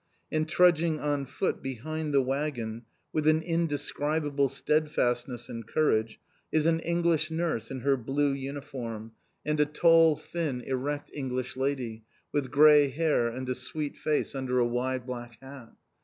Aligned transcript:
And 0.31 0.49
trudging 0.49 0.99
on 0.99 1.27
foot 1.27 1.61
behind 1.61 2.11
the 2.11 2.23
waggon, 2.23 2.85
with 3.13 3.27
an 3.27 3.39
indescribable 3.43 4.49
steadfastness 4.49 5.47
and 5.47 5.67
courage, 5.67 6.19
is 6.51 6.65
an 6.65 6.79
English 6.79 7.29
nurse 7.29 7.69
in 7.69 7.81
her 7.81 7.95
blue 7.95 8.31
uniform, 8.31 9.11
and 9.45 9.59
a 9.59 9.67
tall, 9.67 10.15
thin, 10.15 10.61
erect 10.61 11.11
English 11.13 11.55
lady, 11.55 12.03
with 12.31 12.49
grey 12.49 12.87
hair 12.89 13.27
and 13.27 13.47
a 13.47 13.53
sweet 13.53 13.95
face 13.95 14.33
under 14.33 14.57
a 14.57 14.65
wide 14.65 15.05
black 15.05 15.37
hat. 15.39 15.71